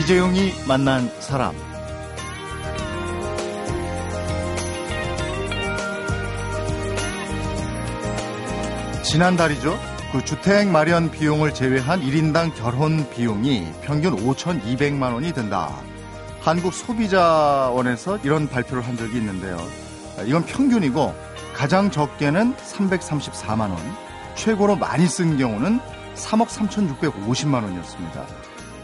[0.00, 1.54] 이재용이 만난 사람.
[9.02, 9.78] 지난달이죠.
[10.10, 15.70] 그 주택 마련 비용을 제외한 1인당 결혼 비용이 평균 5,200만 원이 든다.
[16.40, 19.58] 한국 소비자원에서 이런 발표를 한 적이 있는데요.
[20.24, 21.14] 이건 평균이고
[21.54, 23.76] 가장 적게는 334만 원,
[24.34, 25.78] 최고로 많이 쓴 경우는
[26.14, 28.24] 3억 3,650만 원이었습니다.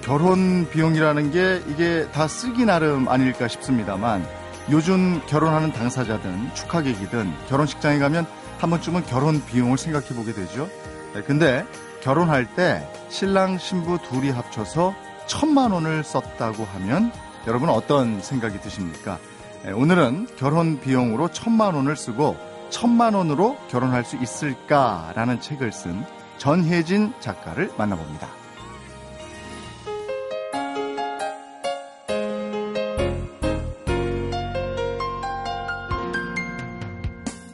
[0.07, 4.25] 결혼 비용이라는 게 이게 다 쓰기 나름 아닐까 싶습니다만
[4.71, 8.25] 요즘 결혼하는 당사자든 축하객이든 결혼식장에 가면
[8.59, 10.69] 한 번쯤은 결혼 비용을 생각해 보게 되죠.
[11.13, 11.67] 네, 근데
[12.03, 14.95] 결혼할 때 신랑 신부 둘이 합쳐서
[15.27, 17.11] 천만 원을 썼다고 하면
[17.49, 19.19] 여러분 어떤 생각이 드십니까?
[19.65, 22.37] 네, 오늘은 결혼 비용으로 천만 원을 쓰고
[22.71, 26.05] 천만 원으로 결혼할 수 있을까라는 책을 쓴
[26.39, 28.46] 전혜진 작가를 만나봅니다.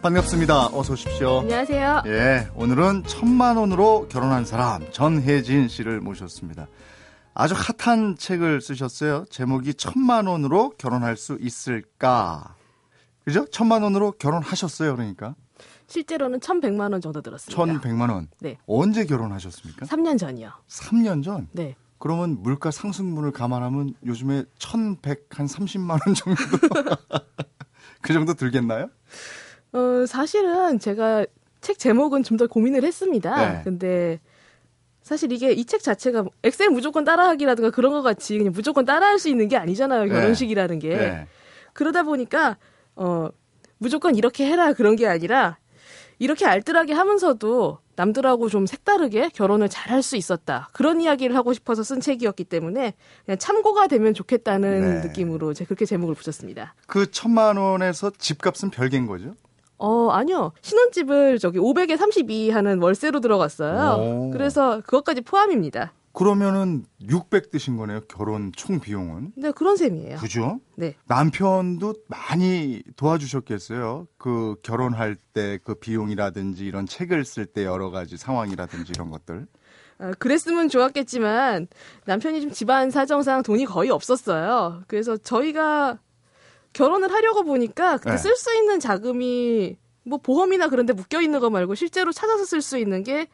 [0.02, 0.70] 반갑습니다.
[0.72, 1.38] 어서 오십시오.
[1.42, 2.02] 안녕하세요.
[2.06, 6.66] 예, 오늘은 천만 원으로 결혼한 사람 전혜진 씨를 모셨습니다.
[7.34, 9.26] 아주 핫한 책을 쓰셨어요.
[9.30, 12.56] 제목이 천만 원으로 결혼할 수 있을까?
[13.24, 13.46] 그죠?
[13.52, 15.36] 천만 원으로 결혼하셨어요, 그러니까.
[15.86, 17.62] 실제로는 1,100만 원 정도 들었습니다.
[17.62, 18.26] 1,100만 원.
[18.40, 18.58] 네.
[18.66, 19.86] 언제 결혼하셨습니까?
[19.86, 20.50] 3년 전이요.
[20.68, 21.46] 3년 전?
[21.52, 21.76] 네.
[21.98, 26.42] 그러면 물가 상승분을 감안하면 요즘에 1,100, 한 30만 원 정도.
[28.02, 28.88] 그 정도 들겠나요?
[29.72, 31.26] 어, 사실은 제가
[31.60, 33.52] 책 제목은 좀 더 고민을 했습니다.
[33.52, 33.60] 네.
[33.64, 34.20] 근데
[35.02, 39.28] 사실 이게 이 책 자체가 엑셀 무조건 따라하기라든가 그런 것 같이 그냥 무조건 따라할 수
[39.28, 40.04] 있는 게 아니잖아요.
[40.04, 40.08] 네.
[40.08, 40.88] 결혼식이라는 게.
[40.96, 41.26] 네.
[41.72, 42.56] 그러다 보니까
[42.96, 43.28] 어
[43.78, 45.58] 무조건 이렇게 해라 그런 게 아니라
[46.18, 50.68] 이렇게 알뜰하게 하면서도 남들하고 좀 색다르게 결혼을 잘 할 수 있었다.
[50.72, 52.94] 그런 이야기를 하고 싶어서 쓴 책이었기 때문에
[53.26, 55.06] 그냥 참고가 되면 좋겠다는 네.
[55.08, 56.74] 느낌으로 제가 그렇게 제목을 붙였습니다.
[56.86, 59.34] 그 천만 원에서 집값은 별개인 거죠?
[59.82, 60.52] 어, 아니요.
[60.62, 64.00] 신혼집을 저기 500에 32 하는 월세로 들어갔어요.
[64.00, 64.30] 오.
[64.30, 65.92] 그래서 그것까지 포함입니다.
[66.12, 68.02] 그러면은 600 드신 거네요.
[68.02, 69.32] 결혼 총 비용은.
[69.34, 70.18] 네, 그런 셈이에요.
[70.18, 70.60] 그죠?
[70.76, 70.94] 네.
[71.06, 74.06] 남편도 많이 도와주셨겠어요.
[74.18, 79.46] 그 결혼할 때 그 비용이라든지 이런 책을 쓸 때 여러 가지 상황이라든지 이런 것들.
[79.98, 81.68] 아, 그랬으면 좋았겠지만
[82.04, 84.82] 남편이 좀 집안 사정상 돈이 거의 없었어요.
[84.86, 85.98] 그래서 저희가
[86.72, 88.16] 결혼을 하려고 보니까 그때 네.
[88.16, 92.78] 쓸수 있는 자금이 뭐 보험이나 그런 데 묶여 있는 거 말고 실제로 찾아서 쓸 수
[92.78, 93.28] 있는 게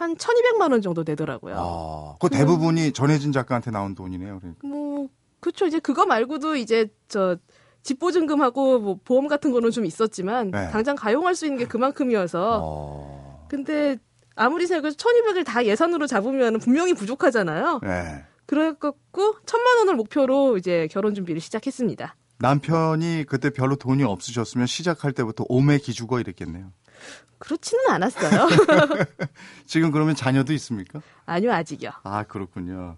[0.00, 1.54] 한 1200만 원 정도 되더라고요.
[1.58, 4.38] 아, 그 대부분이 전혜진 작가한테 나온 돈이네요.
[4.38, 4.66] 그러니까.
[4.66, 5.08] 뭐
[5.40, 7.36] 그쵸 이제 그거 말고도 이제 저
[7.82, 10.70] 집보증금하고 뭐 보험 같은 거는 좀 있었지만 네.
[10.70, 13.46] 당장 가용할 수 있는 게 그만큼이어서 어.
[13.50, 13.98] 근데
[14.36, 17.80] 아무리 생각해도 1200을 다 예산으로 잡으면 분명히 부족하잖아요.
[17.82, 18.24] 네.
[18.46, 22.16] 그래갖고 천만 원을 목표로 이제 결혼 준비를 시작했습니다.
[22.40, 26.72] 남편이 그때 별로 돈이 없으셨으면 시작할 때부터 오매 기죽어 이랬겠네요.
[27.38, 28.48] 그렇지는 않았어요.
[29.66, 31.00] 지금 그러면 자녀도 있습니까?
[31.26, 31.90] 아니요 아직이요.
[32.02, 32.96] 아, 그렇군요.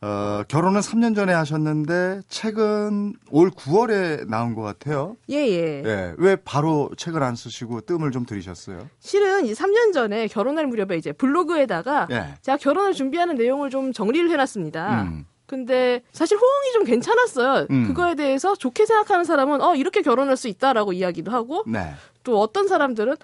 [0.00, 5.16] 어, 결혼은 3년 전에 하셨는데 책은 올 9월에 나온 것 같아요.
[5.30, 5.82] 예 예.
[5.84, 6.14] 예.
[6.18, 8.88] 왜 바로 책을 안 쓰시고 뜸을 좀 들이셨어요?
[8.98, 12.34] 실은 이제 3년 전에 결혼할 무렵에 이제 블로그에다가 예.
[12.42, 15.02] 제가 결혼을 준비하는 내용을 좀 정리를 해놨습니다.
[15.02, 15.24] 음.
[15.56, 17.66] 근데 사실 호응이 좀 괜찮았어요.
[17.70, 17.86] 음.
[17.88, 21.92] 그거에 대해서 좋게 생각하는 사람은 어 이렇게 결혼할 수 있다라고 이야기도 하고 네.
[22.24, 23.16] 또 어떤 사람들은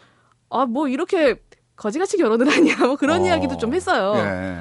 [0.50, 1.36] 아 뭐 이렇게
[1.76, 3.24] 거지같이 결혼을 하냐 뭐 그런 어.
[3.26, 4.12] 이야기도 좀 했어요.
[4.16, 4.58] 예.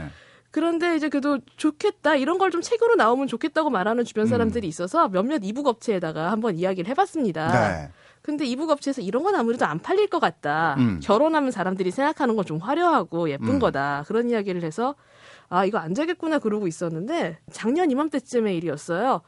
[0.51, 4.29] 그런데 이제 그래도 좋겠다 이런 걸 좀 책으로 나오면 좋겠다고 말하는 주변 음.
[4.29, 7.51] 사람들이 있어서 몇몇 이북 업체에다가 한번 이야기를 해봤습니다.
[7.51, 7.89] 네.
[8.21, 10.75] 근데 이북 업체에서 이런 건 아무래도 안 팔릴 것 같다.
[10.77, 11.01] 음.
[11.03, 13.59] 결혼하면 사람들이 생각하는 건 좀 화려하고 예쁜 음.
[13.59, 14.05] 거다.
[14.07, 14.95] 그런 이야기를 해서
[15.49, 19.21] 아 이거 안 되겠구나 그러고 있었는데 작년 이맘때쯤의 일이었어요.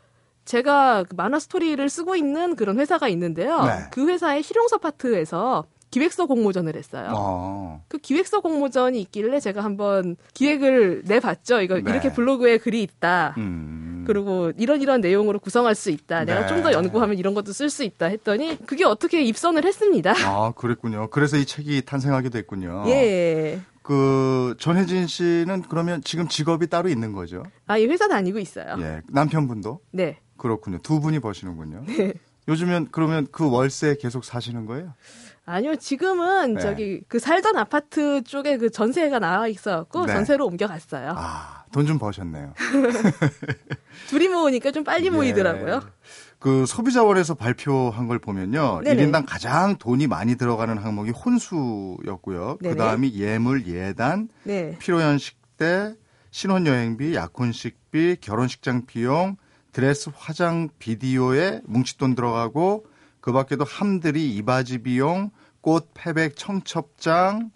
[0.45, 3.63] 제가 그 만화 스토리를 쓰고 있는 그런 회사가 있는데요.
[3.63, 3.71] 네.
[3.91, 7.11] 그 회사의 실용서 파트에서 기획서 공모전을 했어요.
[7.15, 7.83] 어.
[7.87, 11.61] 그 기획서 공모전이 있길래 제가 한번 기획을 내봤죠.
[11.61, 11.89] 이거 네.
[11.89, 13.35] 이렇게 블로그에 글이 있다.
[13.37, 14.03] 음.
[14.05, 16.25] 그리고 이런 이런 내용으로 구성할 수 있다.
[16.25, 16.47] 내가 네.
[16.47, 20.13] 좀더 연구하면 이런 것도 쓸 수 있다 했더니 그게 어떻게 입선을 했습니다.
[20.25, 21.09] 아, 그랬군요.
[21.11, 22.85] 그래서 이 책이 탄생하게 됐군요.
[22.87, 23.59] 예.
[23.89, 27.41] 그 전혜진 씨는 그러면 지금 직업이 따로 있는 거죠?
[27.65, 28.75] 아, 이 회사 다니고 있어요.
[28.81, 29.01] 예.
[29.07, 30.19] 남편분도 네.
[30.37, 30.77] 그렇군요.
[30.83, 31.83] 두 분이 버시는군요.
[32.47, 34.93] 요즘엔 그러면 그 월세 계속 사시는 거예요?
[35.47, 36.61] 아니요, 지금은 네.
[36.61, 40.13] 저기 그 살던 아파트 쪽에 그 전세가 나와 있어갖고 네.
[40.13, 41.13] 전세로 옮겨갔어요.
[41.15, 42.53] 아, 돈 좀 버셨네요.
[44.07, 45.81] 둘이 모으니까 좀 빨리 모이더라고요.
[45.83, 45.89] 예.
[46.39, 48.81] 그 소비자원에서 발표한 걸 보면요.
[48.83, 49.05] 네네.
[49.05, 52.57] 1인당 가장 돈이 많이 들어가는 항목이 혼수였고요.
[52.61, 52.73] 네네.
[52.75, 54.77] 그다음이 예물, 예단, 네.
[54.79, 55.93] 필요연식 때
[56.31, 59.35] 신혼여행비, 약혼식비, 결혼식장 비용,
[59.73, 62.85] 드레스 화장 비디오에 뭉칫돈 들어가고
[63.19, 65.31] 그 밖에도 함들이 이바지 비용,
[65.69, 67.51] 꽃, 패백, 청첩장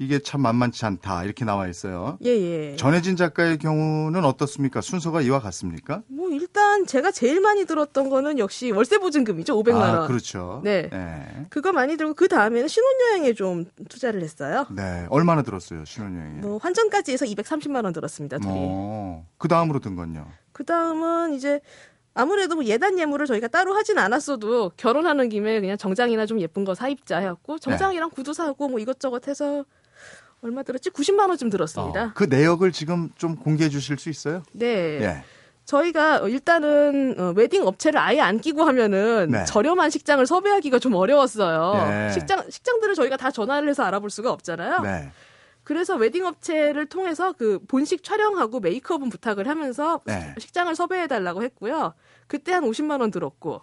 [0.00, 2.18] 이게 참 만만치 않다 이렇게 나와 있어요.
[2.24, 2.74] 예, 예.
[2.74, 4.80] 전혜진 작가의 경우는 어떻습니까?
[4.80, 6.02] 순서가 이와 같습니까?
[6.08, 9.54] 뭐 일단 제가 제일 많이 들었던 거는 역시 월세 보증금이죠.
[9.54, 9.82] 500만 원.
[9.82, 10.62] 아, 그렇죠.
[10.64, 10.88] 네.
[10.90, 11.46] 네.
[11.48, 14.66] 그거 많이 들고 그 다음에는 신혼여행에 좀 투자를 했어요.
[14.72, 15.06] 네.
[15.10, 16.40] 얼마나 들었어요, 신혼여행에?
[16.40, 18.38] 뭐 환전까지 해서 230만 원 들었습니다.
[18.38, 18.52] 둘이.
[18.52, 20.26] 어, 그 다음으로 든 건요.
[20.50, 21.60] 그 다음은 이제
[22.14, 26.74] 아무래도 뭐 예단 예물을 저희가 따로 하진 않았어도 결혼하는 김에 그냥 정장이나 좀 예쁜 거
[26.74, 29.64] 사입자 해갖고 정장이랑 구두 사고 뭐 이것저것 해서
[30.40, 30.90] 얼마 들었지?
[30.90, 32.04] 90만 원쯤 들었습니다.
[32.04, 34.42] 어, 그 내역을 지금 좀 공개해 주실 수 있어요?
[34.52, 34.66] 네.
[35.00, 35.24] 예.
[35.64, 39.44] 저희가 일단은 어, 웨딩 업체를 아예 안 끼고 하면은 네.
[39.46, 41.88] 저렴한 식장을 섭외하기가 좀 어려웠어요.
[41.88, 42.12] 네.
[42.12, 44.82] 식장 식장들을 저희가 다 전화를 해서 알아볼 수가 없잖아요.
[45.64, 45.74] 네.
[45.74, 50.34] 그래서 웨딩 업체를 통해서 그 본식 촬영하고 메이크업은 부탁을 하면서 네.
[50.38, 51.94] 식장을 섭외해 달라고 했고요.
[52.26, 53.62] 그때 한 50만 원 들었고.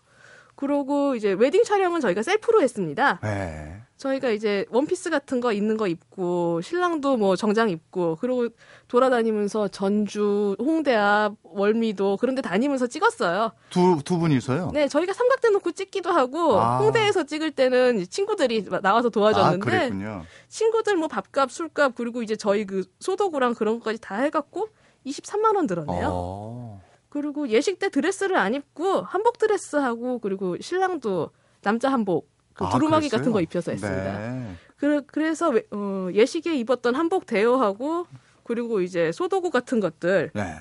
[0.56, 3.20] 그러고 이제 웨딩 촬영은 저희가 셀프로 했습니다.
[3.22, 3.82] 네.
[4.02, 8.48] 저희가 이제 원피스 같은 거 있는 거 입고 신랑도 뭐 정장 입고 그리고
[8.88, 13.52] 돌아다니면서 전주, 홍대 앞, 월미도 그런 데 다니면서 찍었어요.
[13.70, 14.72] 두, 두 분이서요?
[14.74, 16.80] 네, 저희가 삼각대 놓고 찍기도 하고 아.
[16.80, 20.26] 홍대에서 찍을 때는 친구들이 나와서 아, 도와줬는데 그랬군요.
[20.50, 24.70] 친구들 뭐 밥값, 술값 그리고 이제 저희 그 소도구랑 그런 것까지 다 해갖고
[25.06, 26.10] 23만 원 들었네요.
[26.12, 26.82] 어.
[27.10, 31.30] 그리고 예식 때 드레스를 안 입고 한복 드레스 하고 그리고 신랑도
[31.62, 33.20] 남자 한복 그 아, 두루마기 그랬어요?
[33.20, 34.20] 같은 거 입혀서 했습니다.
[34.20, 34.56] 네.
[34.78, 38.08] 그, 그래서 웨- 어, 예식에 입었던 한복 대여하고
[38.44, 40.56] 그리고 이제 소도구 같은 것들 네.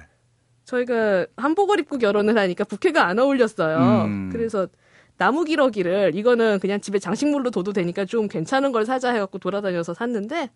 [0.64, 4.04] 저희가 한복을 입고 결혼을 하니까 부케가 안 어울렸어요.
[4.04, 4.28] 음.
[4.32, 4.68] 그래서
[5.16, 10.50] 나무 기러기를 이거는 그냥 집에 장식물로 둬도 되니까 좀 괜찮은 걸 사자 해갖고 돌아다녀서 샀는데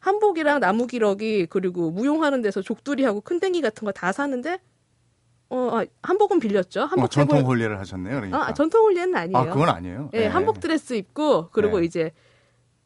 [0.00, 4.58] 한복이랑 나무 기러기 그리고 무용하는 데서 족두리하고 큰댕기 같은 거 다 사는데
[5.54, 6.80] 어 아, 한복은 빌렸죠.
[6.82, 8.14] 한복 어, 전통 해볼- 혼례를 하셨네요.
[8.16, 8.48] 그러니까.
[8.48, 9.36] 아 전통 혼례는 아니에요.
[9.36, 10.08] 아, 그건 아니에요.
[10.14, 10.26] 예, 네.
[10.26, 11.84] 한복 드레스 입고 그리고 네.
[11.86, 12.10] 이제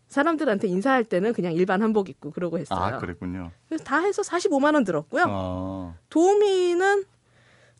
[0.08, 2.78] 사람들한테 인사할 때는 그냥 일반 한복 입고 그러고 했어요.
[2.78, 3.50] 아, 그랬군요.
[3.68, 5.24] 그래서 다 해서 45만 원 들었고요.
[5.28, 5.94] 어.
[6.10, 7.04] 도우미는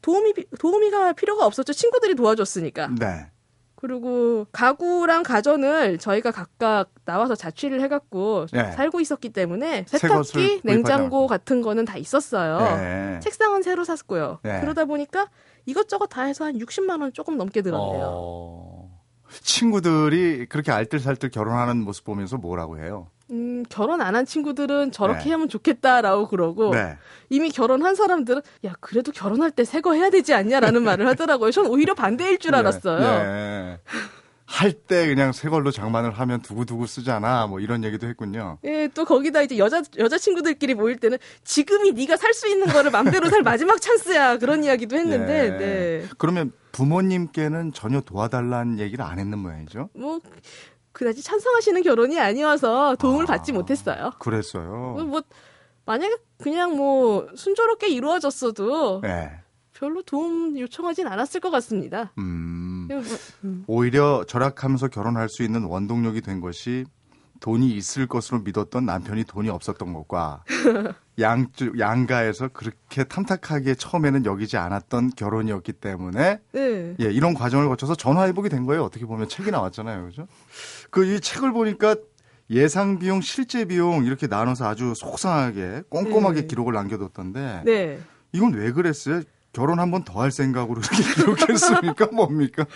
[0.03, 1.73] 도우미 도우미가 필요가 없었죠.
[1.73, 2.89] 친구들이 도와줬으니까.
[2.99, 3.27] 네.
[3.77, 8.73] 그리고 가구랑 가전을 저희가 각각 나와서 자취를 해갖고 네.
[8.73, 11.27] 살고 있었기 때문에 세탁기, 냉장고.
[11.27, 12.59] 같은 거는 다 있었어요.
[12.59, 13.21] 네.
[13.23, 14.41] 책상은 새로 샀고요.
[14.43, 14.61] 네.
[14.61, 15.29] 그러다 보니까
[15.67, 18.07] 이것저것 다 해서 한 60만 원 조금 넘게 들었네요.
[18.09, 19.03] 어.
[19.43, 23.09] 친구들이 그렇게 알뜰살뜰 결혼하는 모습 보면서 뭐라고 해요?
[23.31, 25.31] 음, 결혼 안 한 친구들은 저렇게 네.
[25.33, 26.97] 하면 좋겠다라고 그러고 네.
[27.29, 31.51] 이미 결혼한 사람들은 야 그래도 결혼할 때 새거 해야 되지 않냐라는 말을 하더라고요.
[31.51, 33.01] 전 오히려 반대일 줄 알았어요.
[33.01, 33.81] 네.
[34.49, 37.49] 할때 그냥 새 걸로 장만을 하면 두고두고 쓰잖아.
[37.49, 38.59] 뭐 이런 얘기도 했군요.
[38.65, 42.93] 예, 또 거기다 이제 여자 여자 친구들끼리 모일 때는 지금이 네가 살 수 있는 거를
[42.93, 45.51] 맘대로 살 마지막 찬스야 그런 이야기도 했는데 예.
[45.59, 46.09] 네.
[46.17, 49.89] 그러면 부모님께는 전혀 도와달라는 얘기를 안 했는 모양이죠?
[49.95, 50.21] 뭐
[50.97, 54.13] 그다지 찬성하시는 결혼이 아니어서 도움을 받지 못했어요.
[54.19, 55.05] 그랬어요.
[55.07, 55.23] 뭐
[55.85, 59.31] 만약에 그냥 뭐 순조롭게 이루어졌어도 네.
[59.75, 62.13] 별로 도움 요청하진 않았을 것 같습니다.
[62.17, 62.89] 음.
[62.89, 63.03] 뭐,
[63.45, 63.65] 음.
[63.67, 66.87] 오히려 절약하면서 결혼할 수 있는 원동력이 된 것이
[67.41, 70.45] 돈이 있을 것으로 믿었던 남편이 돈이 없었던 것과
[71.19, 76.95] 양쪽 양가에서 그렇게 탐탁하게 처음에는 여기지 않았던 결혼이었기 때문에 네.
[77.01, 78.85] 예, 이런 과정을 거쳐서 전화해보게 된 거예요.
[78.85, 80.05] 어떻게 보면 책이 나왔잖아요.
[80.07, 80.27] 그죠?
[80.91, 81.97] 그 이 책을 보니까
[82.51, 86.47] 예상 비용, 실제 비용 이렇게 나눠서 아주 속상하게 꼼꼼하게 네.
[86.47, 87.99] 기록을 남겨뒀던데 네.
[88.33, 89.23] 이건 왜 그랬어요?
[89.57, 92.07] 결혼 한 번 더 할 생각으로 이렇게 기록했습니까?
[92.13, 92.67] 뭡니까?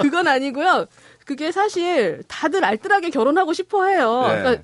[0.00, 0.86] 그건 아니고요.
[1.24, 4.24] 그게 사실 다들 알뜰하게 결혼하고 싶어 해요.
[4.28, 4.38] 네.
[4.38, 4.62] 그러니까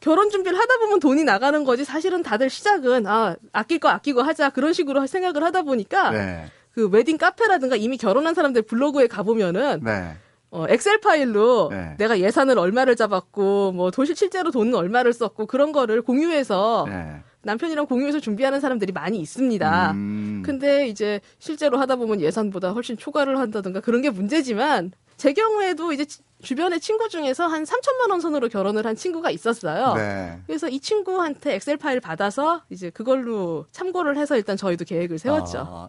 [0.00, 1.84] 결혼 준비를 하다 보면 돈이 나가는 거지.
[1.84, 6.46] 사실은 다들 시작은 아 아낄 거 아끼고 하자 그런 식으로 생각을 하다 보니까 네.
[6.74, 10.16] 그 웨딩 카페라든가 이미 결혼한 사람들 블로그에 가 보면은 네.
[10.50, 11.94] 어, Excel 파일로 네.
[11.98, 17.22] 내가 예산을 얼마를 잡았고 뭐 또 실제로 돈은 얼마를 썼고 그런 거를 공유해서 네.
[17.44, 19.90] 남편이랑 공유해서 준비하는 사람들이 많이 있습니다.
[19.92, 20.42] 음.
[20.44, 26.04] 근데 이제 실제로 하다 보면 예산보다 훨씬 초과를 한다든가 그런 게 문제지만 제 경우에도 이제
[26.04, 29.94] 치- 주변의 친구 중에서 한 3천만 원 선으로 결혼을 한 친구가 있었어요.
[29.94, 30.40] 네.
[30.46, 35.58] 그래서 이 친구한테 Excel 파일 받아서 이제 그걸로 참고를 해서 일단 저희도 계획을 세웠죠.
[35.58, 35.88] 아,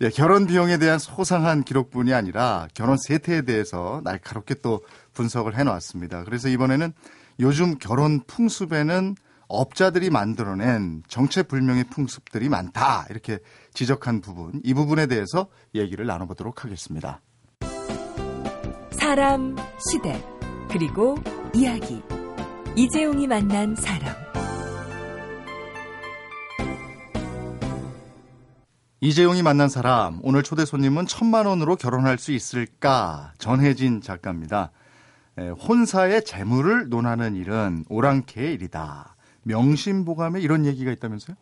[0.00, 4.80] 예, 결혼 비용에 대한 소상한 기록뿐이 아니라 결혼 세태에 대해서 날카롭게 또
[5.12, 6.24] 분석을 해놨습니다.
[6.24, 6.92] 그래서 이번에는
[7.38, 9.14] 요즘 결혼 풍습에는
[9.48, 13.38] 업자들이 만들어낸 정체불명의 풍습들이 많다 이렇게
[13.72, 17.20] 지적한 부분 이 부분에 대해서 얘기를 나눠보도록 하겠습니다.
[18.92, 19.54] 사람,
[19.90, 20.24] 시대,
[20.70, 21.16] 그리고
[21.54, 22.02] 이야기.
[22.76, 24.24] 이재용이 만난 사람.
[29.00, 34.72] 이재용이 만난 사람 오늘 초대 손님은 천만 원으로 결혼할 수 있을까 전혜진 작가입니다.
[35.36, 39.14] 에, 혼사의 재물을 논하는 일은 오랑캐의 일이다.
[39.44, 41.36] 명심보감에 이런 얘기가 있다면서요?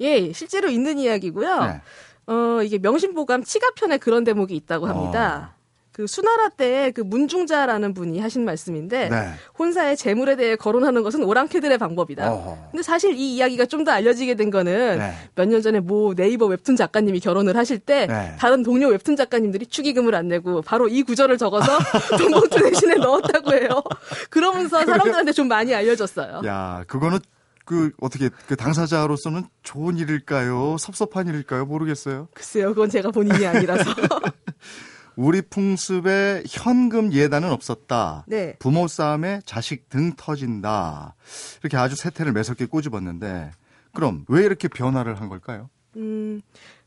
[0.00, 1.64] 예, 실제로 있는 이야기고요.
[1.64, 1.80] 네.
[2.26, 5.54] 어, 이게 명심보감 치가편에 그런 대목이 있다고 합니다.
[5.92, 9.28] 그 수나라 때 그 문중자라는 분이 하신 말씀인데 네.
[9.58, 12.32] 혼사의 재물에 대해 거론하는 것은 오랑캐들의 방법이다.
[12.32, 12.68] 어허.
[12.70, 15.12] 근데 사실 이 이야기가 좀 더 알려지게 된 거는 네.
[15.34, 18.34] 몇년 전에 모 네이버 웹툰 작가님이 결혼을 하실 때 네.
[18.38, 21.76] 다른 동료 웹툰 작가님들이 축의금을 안 내고 바로 이 구절을 적어서
[22.16, 23.82] 돈봉투 대신에 넣었다고 해요.
[24.30, 26.40] 그러면서 사람들한테 좀 많이 알려졌어요.
[26.46, 27.18] 야, 그거는
[27.64, 30.76] 그 어떻게 그 당사자로서는 좋은 일일까요?
[30.78, 31.64] 섭섭한 일일까요?
[31.66, 32.28] 모르겠어요.
[32.34, 33.84] 글쎄요, 그건 제가 본인이 아니라서.
[35.14, 38.24] 우리 풍습에 현금 예단은 없었다.
[38.26, 38.56] 네.
[38.58, 41.14] 부모 싸움에 자식 등 터진다.
[41.60, 43.50] 이렇게 아주 세태를 매섭게 꼬집었는데
[43.94, 45.68] 그럼 왜 이렇게 변화를 한 걸까요?
[45.96, 46.40] 음,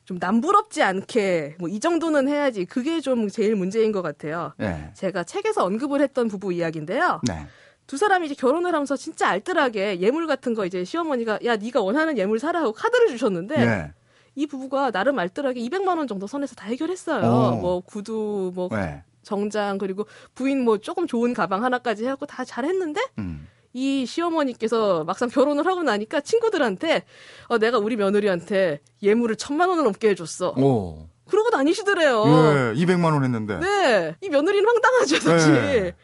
[0.05, 2.65] 좀 남부럽지 않게 뭐 이 정도는 해야지.
[2.65, 4.53] 그게 좀 제일 문제인 것 같아요.
[4.57, 4.89] 네.
[4.95, 7.21] 제가 책에서 언급을 했던 부부 이야기인데요.
[7.27, 7.45] 네.
[7.87, 12.17] 두 사람이 이제 결혼을 하면서 진짜 알뜰하게 예물 같은 거 이제 시어머니가 야 네가 원하는
[12.17, 13.93] 예물 사라 하고 카드를 주셨는데 네.
[14.35, 17.25] 이 부부가 나름 알뜰하게 200만 원 정도 선에서 다 해결했어요.
[17.25, 17.51] 어.
[17.55, 19.03] 뭐 구두, 뭐 네.
[19.21, 23.47] 정장 그리고 부인 뭐 조금 좋은 가방 하나까지 해갖고 다 잘했는데 음.
[23.73, 27.03] 이 시어머니께서 막상 결혼을 하고 나니까 친구들한테
[27.47, 30.51] 어, 내가 우리 며느리한테 예물을 천만 원을 넘게 해줬어.
[30.57, 31.07] 오.
[31.27, 32.23] 그러고 다니시더래요.
[32.25, 33.59] 예, 200만 원 했는데.
[33.59, 35.53] 네, 이 며느리는 황당하죠 사실.
[35.53, 35.95] 네.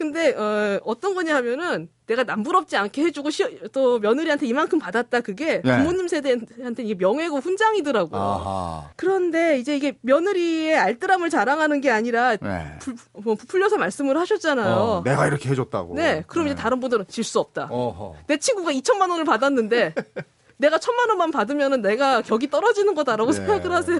[0.00, 5.60] 근데 어, 어떤 거냐 하면은 내가 남부럽지 않게 해주고 시, 또 며느리한테 이만큼 받았다 그게
[5.62, 5.76] 네.
[5.76, 8.18] 부모님 세대한테 이게 명예고 훈장이더라고요.
[8.18, 8.88] 아하.
[8.96, 12.78] 그런데 이제 이게 며느리의 알뜰함을 자랑하는 게 아니라 네.
[12.80, 14.74] 불, 뭐 부풀려서 말씀을 하셨잖아요.
[14.74, 15.94] 어, 내가 이렇게 해줬다고.
[15.94, 17.68] 네, 그럼 이제 다른 분들은 질 수 없다.
[17.70, 18.16] 어허.
[18.26, 19.94] 내 친구가 2천만 원을 받았는데
[20.56, 23.36] 내가 천만 원만 받으면은 내가 격이 떨어지는 거다라고 네.
[23.36, 23.98] 생각을 하세요.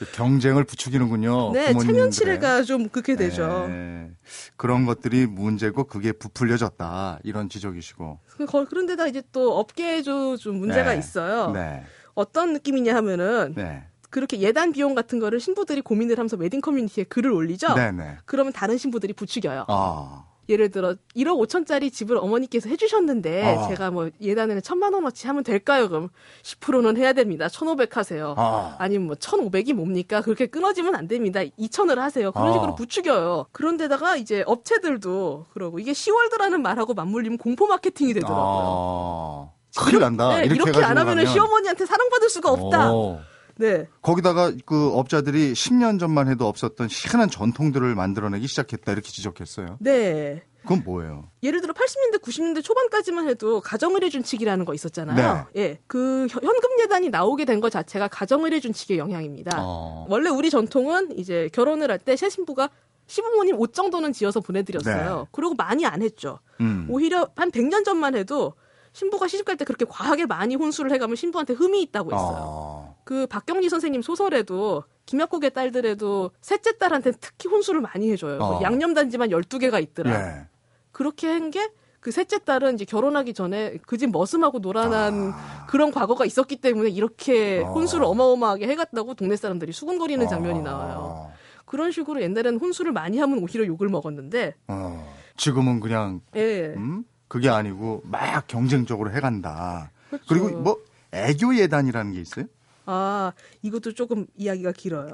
[0.00, 1.52] 그 경쟁을 부추기는군요.
[1.52, 1.74] 네.
[1.78, 3.66] 체면치레가 좀 그렇게 되죠.
[3.68, 4.10] 네.
[4.56, 7.18] 그런 것들이 문제고 그게 부풀려졌다.
[7.22, 8.18] 이런 지적이시고.
[8.38, 10.98] 그- 거- 그런데다 이제 또 업계에도 좀 문제가 네.
[10.98, 11.50] 있어요.
[11.50, 11.84] 네.
[12.14, 13.84] 어떤 느낌이냐 하면은 네.
[14.08, 17.74] 그렇게 예단 비용 같은 거를 신부들이 고민을 하면서 웨딩 커뮤니티에 글을 올리죠.
[17.74, 18.16] 네, 네.
[18.24, 19.66] 그러면 다른 신부들이 부추겨요.
[19.68, 20.24] 아.
[20.50, 23.68] 예를 들어 1억 5천짜리 집을 어머니께서 해주셨는데 아.
[23.68, 25.88] 제가 뭐 예단에는 천만 원어치 하면 될까요?
[25.88, 26.08] 그럼
[26.42, 27.48] 10%는 해야 됩니다.
[27.48, 28.34] 1,500 하세요.
[28.36, 28.76] 아.
[28.78, 30.20] 아니면 뭐 1,500이 뭡니까?
[30.20, 31.40] 그렇게 끊어지면 안 됩니다.
[31.40, 32.32] 2,000을 하세요.
[32.32, 32.52] 그런 아.
[32.52, 33.46] 식으로 부추겨요.
[33.52, 39.50] 그런데다가 이제 업체들도 그러고 이게 시월드라는 말하고 맞물리면 공포 마케팅이 되더라고요.
[39.56, 39.60] 아.
[39.76, 40.36] 큰일 난다.
[40.36, 41.24] 네, 이렇게, 이렇게, 안 하면.
[41.24, 42.92] 시어머니한테 사랑받을 수가 없다.
[42.92, 43.20] 오.
[43.60, 43.86] 네.
[44.02, 49.76] 거기다가 그 업자들이 10년 전만 해도 없었던 희한한 전통들을 만들어내기 시작했다 이렇게 지적했어요.
[49.80, 50.42] 네.
[50.62, 51.30] 그건 뭐예요?
[51.42, 55.46] 예를 들어 80년대, 90년대 초반까지만 해도 가정의료준칙이라는 거 있었잖아요.
[55.54, 55.62] 네.
[55.62, 55.78] 예.
[55.86, 59.56] 그 현- 현금 예단이 나오게 된 것 자체가 가정의료준칙의 영향입니다.
[59.60, 60.06] 어.
[60.08, 62.68] 원래 우리 전통은 이제 결혼을 할 때 새 신부가
[63.06, 65.18] 시부모님 옷 정도는 지어서 보내드렸어요.
[65.20, 65.24] 네.
[65.32, 66.38] 그리고 많이 안 했죠.
[66.60, 66.86] 음.
[66.90, 68.52] 오히려 한 100년 전만 해도
[68.92, 72.86] 신부가 시집 갈 때 그렇게 과하게 많이 혼수를 해가면 신부한테 흠이 있다고 했어요.
[72.89, 72.89] 아.
[73.04, 78.38] 그 박경리 선생님 소설에도 김약국의 딸들에도 셋째 딸한테 특히 혼수를 많이 해줘요.
[78.38, 78.62] 뭐 어.
[78.62, 80.10] 양념단지만 12개가 있더라.
[80.12, 80.46] 예.
[80.92, 81.68] 그렇게 한 게
[82.00, 85.34] 그 셋째 딸은 이제 결혼하기 전에 그 집 머슴하고 놀아난
[85.68, 87.68] 그런 과거가 있었기 때문에 이렇게 아.
[87.68, 90.62] 혼수를 어마어마하게 해갔다고 동네 사람들이 수군거리는 장면이 아.
[90.62, 91.30] 나와요.
[91.66, 95.14] 그런 식으로 옛날에는 혼수를 많이 하면 오히려 욕을 먹었는데, 어.
[95.36, 96.72] 지금은 그냥 예.
[96.76, 97.04] 음?
[97.28, 99.90] 그게 아니고 막 경쟁적으로 해간다.
[100.08, 100.24] 그렇죠.
[100.26, 100.78] 그리고 뭐
[101.12, 102.46] 애교 예단이라는 게 있어요?
[102.90, 103.32] 아,
[103.62, 105.12] 이것도 조금 이야기가 길어요.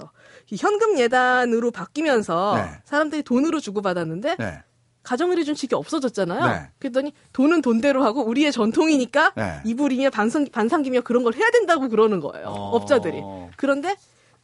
[0.51, 2.81] 이 현금 예단으로 바뀌면서 네.
[2.85, 4.63] 사람들이 돈으로 주고받았는데, 네.
[5.03, 6.47] 가정의료 준칙이 없어졌잖아요.
[6.47, 6.71] 네.
[6.81, 9.61] 그랬더니 돈은 돈대로 하고 우리의 전통이니까 네.
[9.65, 12.47] 이불이며 반상, 반상기며 그런 걸 해야 된다고 그러는 거예요.
[12.49, 12.71] 어.
[12.71, 13.23] 업자들이.
[13.57, 13.95] 그런데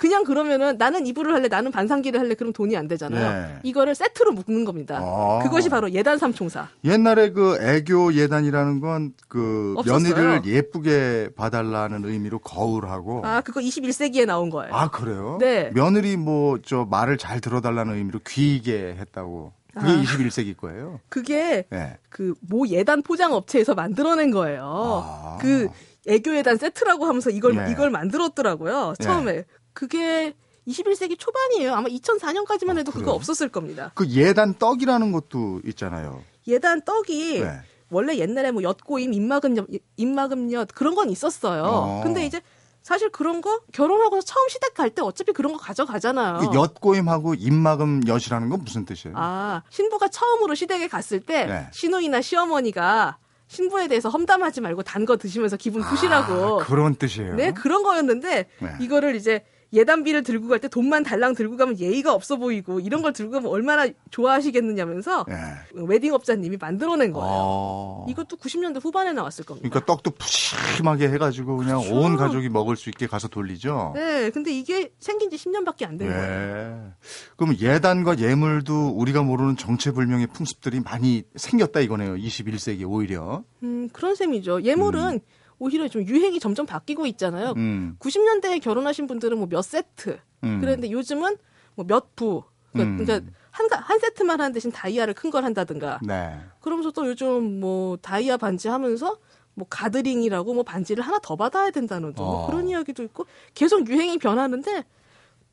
[0.02, 3.47] 그냥 그러면은 나는 이불을 할래, 나는 반상기를 할래, 그럼 돈이 안 되잖아요.
[3.47, 3.59] 네.
[3.62, 4.99] 이거를 세트로 묶는 겁니다.
[5.00, 5.38] 어.
[5.44, 6.71] 그것이 바로 예단 삼총사.
[6.82, 9.76] 옛날에 그 애교 예단이라는 건 그.
[9.87, 14.75] 며느리를 예쁘게 봐달라는 의미로 거울하고 아, 그거 21세기에 나온 거예요.
[14.75, 15.38] 아, 그래요?
[15.40, 15.71] 네.
[15.73, 19.52] 며느리 뭐 저 말을 잘 들어달라는 의미로 귀이게 했다고.
[19.73, 20.02] 그게 아.
[20.02, 20.99] 21세기 거예요.
[21.09, 21.97] 그게 네.
[22.11, 24.62] 그모 예단 포장 업체에서 만들어낸 거예요.
[25.06, 25.38] 아.
[25.40, 25.68] 그
[26.09, 27.71] 애교 예단 세트라고 하면서 이걸 네.
[27.71, 28.94] 이걸 만들었더라고요.
[29.00, 30.35] 처음에 그게
[30.69, 31.75] 21세기 초반이에요.
[31.75, 33.14] 아마 2004년까지만 해도 그거 그래요?
[33.14, 33.91] 없었을 겁니다.
[33.95, 36.23] 그 예단 떡이라는 것도 있잖아요.
[36.47, 37.61] 예단 떡이 네.
[37.91, 41.62] 원래 옛날에 뭐 엿고임, 입막음엿, 입막음엿 그런 건 있었어요.
[41.64, 42.00] 어.
[42.05, 42.41] 근데 이제
[42.83, 46.38] 사실 그런 거 결혼하고 처음 시댁 갈 때 어차피 그런 거 가져가잖아요.
[46.50, 49.14] 그 엿고임하고 입막음 엿이라는 건 무슨 뜻이에요?
[49.17, 51.67] 아, 신부가 처음으로 시댁에 갔을 때 네.
[51.73, 56.61] 시누이나 시어머니가 신부에 대해서 험담하지 말고 단 거 드시면서 기분 푸시라고.
[56.62, 57.35] 아, 그런 뜻이에요.
[57.37, 58.69] 네, 그런 거였는데 네.
[58.81, 63.12] 이거를 이제 예단비를 들고 갈 때 돈만 달랑 들고 가면 예의가 없어 보이고 이런 걸
[63.12, 65.35] 들고 가면 얼마나 좋아하시겠느냐면서 네.
[65.75, 67.29] 웨딩 업자님이 만들어낸 거예요.
[67.31, 68.07] 어.
[68.09, 69.69] 이것도 90년대 후반에 나왔을 겁니다.
[69.69, 71.97] 그러니까 떡도 푸짐하게 해가지고 그냥 그렇죠.
[71.99, 73.93] 온 가족이 먹을 수 있게 가서 돌리죠.
[73.95, 76.23] 네, 근데 이게 생긴 지 10년밖에 안된 거예요.
[76.23, 76.93] 네.
[77.37, 82.14] 그럼 예단과 예물도 우리가 모르는 정체불명의 풍습들이 많이 생겼다 이거네요.
[82.14, 83.43] 21세기 오히려.
[83.62, 84.62] 음, 그런 셈이죠.
[84.62, 85.21] 예물은
[85.62, 87.52] 오히려 좀 유행이 점점 바뀌고 있잖아요.
[87.57, 87.97] 음.
[88.00, 90.19] 90년대에 결혼하신 분들은 뭐 몇 세트.
[90.45, 90.61] 음.
[90.61, 91.37] 그랬는데 요즘은
[91.76, 92.42] 뭐 몇 부.
[92.73, 93.04] 그러니까, 음.
[93.07, 96.00] 그러니까 한, 가- 한 세트만 하는 대신 다이아를 큰 걸 한다든가.
[96.02, 96.37] 네.
[96.61, 99.19] 그러면서 또 요즘 뭐 다이아 반지 하면서
[99.54, 102.47] 뭐 가드링이라고 뭐 반지를 하나 더 받아야 된다는 또 뭐 어.
[102.47, 104.85] 그런 이야기도 있고 계속 유행이 변하는데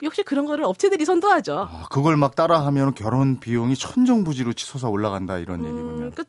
[0.01, 1.67] 역시 그런 거를 업체들이 선도하죠.
[1.69, 5.95] 아, 그걸 막 따라하면 결혼 비용이 천정부지로 치솟아 올라간다 이런 음, 얘기군요.
[6.11, 6.23] 그러니까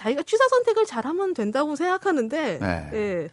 [0.00, 2.90] 자기가 취사 선택을 잘하면 된다고 생각하는데 네.
[2.94, 3.30] 예.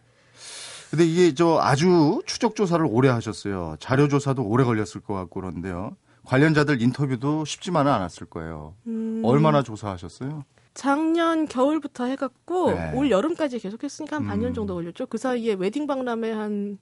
[0.90, 3.76] 근데 이게 저 아주 추적 조사를 오래 하셨어요.
[3.80, 5.96] 자료 조사도 오래 걸렸을 것 같고 그런데요.
[6.24, 8.74] 관련자들 인터뷰도 쉽지만은 않았을 거예요.
[8.86, 10.44] 음, 얼마나 조사하셨어요?
[10.74, 12.92] 작년 겨울부터 해갖고 네.
[12.94, 14.54] 올 여름까지 계속했으니까 한 반년 음.
[14.54, 15.06] 정도 걸렸죠.
[15.06, 16.78] 그 사이에 웨딩 박람회 한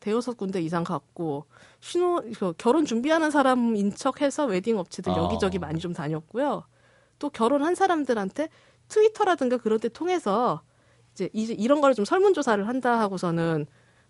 [0.00, 1.46] 대여섯 군데 이상 갔고
[1.80, 5.16] 신혼 그 결혼 준비하는 사람 인 척해서 웨딩 업체들 아.
[5.16, 6.64] 여기저기 많이 좀 다녔고요.
[7.18, 8.48] 또 결혼한 사람들한테
[8.92, 10.60] Twitter라든가 그런 데 통해서
[11.14, 13.66] 이제 이제 이런 거를 좀 설문조사를 한다 하고서는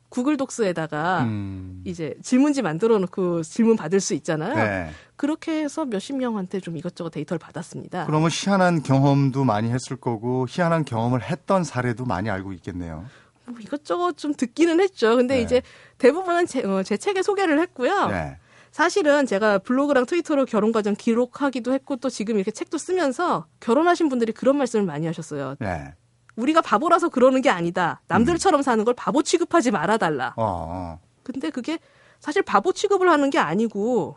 [0.08, 1.80] Google Docs에다가 음.
[1.84, 4.54] 이제 질문지 만들어 놓고 질문 받을 수 있잖아요.
[4.54, 4.90] 네.
[5.16, 8.06] 그렇게 해서 몇십 명한테 좀 이것저것 데이터를 받았습니다.
[8.06, 13.06] 그러면 희한한 경험도 많이 했을 거고 희한한 경험을 했던 사례도 많이 알고 있겠네요.
[13.46, 15.16] 뭐 이것저것 좀 듣기는 했죠.
[15.16, 15.42] 근데 네.
[15.42, 15.62] 이제
[15.98, 18.08] 대부분은 제, 어, 제 책에 소개를 했고요.
[18.08, 18.36] 네.
[18.72, 24.32] 사실은 제가 블로그랑 트위터로 결혼 과정 기록하기도 했고 또 지금 이렇게 책도 쓰면서 결혼하신 분들이
[24.32, 25.56] 그런 말씀을 많이 하셨어요.
[25.60, 25.94] 네.
[26.36, 28.00] 우리가 바보라서 그러는 게 아니다.
[28.08, 30.28] 남들처럼 사는 걸 바보 취급하지 말아달라.
[30.36, 31.00] 어, 어.
[31.22, 31.78] 근데 그게
[32.18, 34.16] 사실 바보 취급을 하는 게 아니고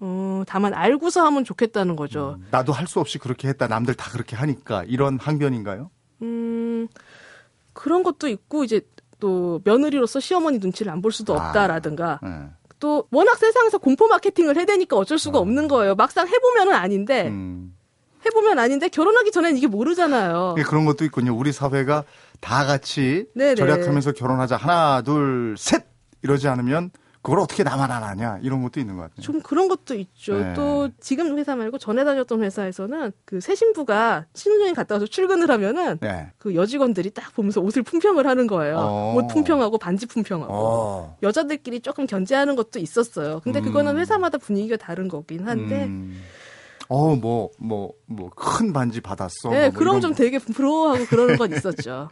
[0.00, 2.38] 어, 다만 알고서 하면 좋겠다는 거죠.
[2.50, 3.68] 나도 할 수 없이 그렇게 했다.
[3.68, 5.90] 남들 다 그렇게 하니까 이런 항변인가요?
[6.22, 6.88] 음,
[7.74, 8.80] 그런 것도 있고 이제
[9.20, 11.48] 또 며느리로서 시어머니 눈치를 안 볼 수도 아.
[11.48, 12.48] 없다라든가 네.
[12.82, 15.94] 또 워낙 세상에서 공포 마케팅을 해대니까 어쩔 수가 없는 거예요.
[15.94, 17.72] 막상 해보면은 아닌데 음.
[18.26, 20.56] 해보면 아닌데 결혼하기 전엔 이게 모르잖아요.
[20.58, 21.32] 예, 그런 것도 있군요.
[21.32, 22.02] 우리 사회가
[22.40, 23.54] 다 같이 네네.
[23.54, 24.56] 절약하면서 결혼하자.
[24.56, 25.84] 하나, 둘, 셋!
[26.22, 26.90] 이러지 않으면
[27.22, 28.40] 그걸 어떻게 나만 안 하냐.
[28.42, 29.20] 이런 것도 있는 것 같아요.
[29.22, 30.36] 좀 그런 것도 있죠.
[30.38, 30.54] 네.
[30.54, 35.98] 또 지금 회사 말고 전에 다녔던 회사에서는 그 새 신부가 신혼여행 갔다 와서 출근을 하면은
[36.00, 36.32] 네.
[36.38, 38.76] 그 여직원들이 딱 보면서 옷을 품평을 하는 거예요.
[38.76, 39.14] 어.
[39.16, 40.52] 옷 품평하고 반지 품평하고.
[40.52, 41.16] 어.
[41.22, 43.40] 여자들끼리 조금 견제하는 것도 있었어요.
[43.44, 43.64] 근데 음.
[43.66, 45.84] 그거는 회사마다 분위기가 다른 거긴 한데.
[45.84, 46.20] 음.
[46.88, 49.48] 어, 뭐, 뭐, 뭐, 큰 반지 받았어.
[49.50, 50.16] 네, 뭐 그럼 이런 좀 거.
[50.16, 52.10] 되게 부러워하고 그러는 건 있었죠.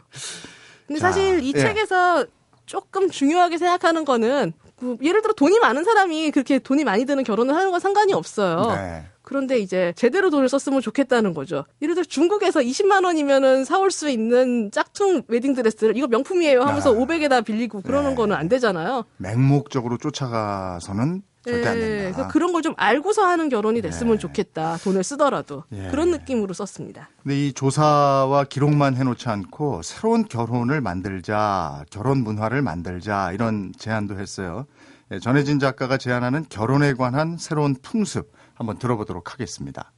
[0.87, 1.59] 근데 자, 사실 이 예.
[1.59, 2.25] 책에서
[2.65, 7.55] 조금 중요하게 생각하는 거는 그 예를 들어 돈이 많은 사람이 그렇게 돈이 많이 드는 결혼을
[7.55, 8.75] 하는 건 상관이 없어요.
[8.75, 9.05] 네.
[9.21, 11.65] 그런데 이제 제대로 돈을 썼으면 좋겠다는 거죠.
[11.83, 16.93] 예를 들어 중국에서 20만 원이면은 사올 수 있는 짝퉁 웨딩 드레스를 이거 명품이에요 하면서 아.
[16.95, 18.15] 500에다 빌리고 그러는 네.
[18.15, 19.05] 거는 안 되잖아요.
[19.17, 21.81] 맹목적으로 쫓아가서는 절대 안 예,
[22.13, 22.27] 된다.
[22.27, 24.19] 그런 걸 좀 알고서 하는 결혼이 됐으면 네.
[24.19, 24.77] 좋겠다.
[24.83, 25.87] 돈을 쓰더라도 예.
[25.89, 27.09] 그런 느낌으로 썼습니다.
[27.23, 34.67] 근데 이 조사와 기록만 해놓지 않고 새로운 결혼을 만들자, 결혼 문화를 만들자 이런 제안도 했어요.
[35.11, 39.91] 예, 전혜진 작가가 제안하는 결혼에 관한 새로운 풍습 한번 들어보도록 하겠습니다.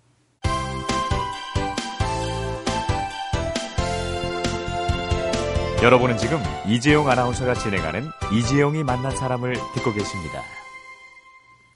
[5.83, 10.41] 여러분은 지금 이재용 아나운서가 진행하는 이재용이 만난 사람을 듣고 계십니다.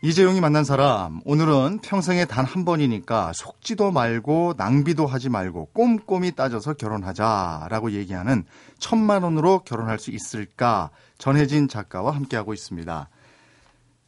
[0.03, 6.73] 이재용이 만난 사람, 오늘은 평생에 단 한 번이니까 속지도 말고 낭비도 하지 말고 꼼꼼히 따져서
[6.73, 8.45] 결혼하자라고 얘기하는
[8.79, 10.91] 천만 원으로 결혼할 수 있을까?
[11.17, 13.09] 전혜진 작가와 함께하고 있습니다.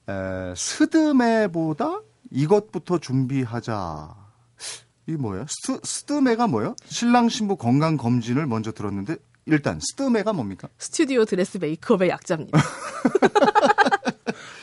[0.10, 4.16] 에, 스드메보다 이것부터 준비하자.
[5.08, 5.46] 이 뭐예요?
[5.50, 6.76] 스, 스드메가 뭐예요?
[6.86, 10.70] 신랑 신부 건강 검진을 먼저 들었는데 일단 스드메가 뭡니까?
[10.78, 12.60] 스튜디오 드레스 메이크업의 약자입니다.